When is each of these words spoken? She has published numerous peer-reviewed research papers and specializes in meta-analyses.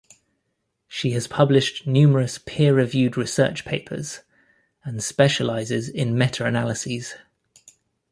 She 0.87 1.11
has 1.11 1.27
published 1.27 1.85
numerous 1.85 2.39
peer-reviewed 2.39 3.17
research 3.17 3.65
papers 3.65 4.21
and 4.83 5.03
specializes 5.03 5.87
in 5.89 6.17
meta-analyses. 6.17 7.13